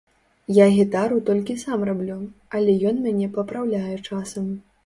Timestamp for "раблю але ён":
1.89-3.01